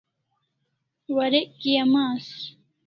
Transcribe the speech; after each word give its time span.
Warek 1.15 1.49
kia 1.61 1.83
mas 1.93 2.25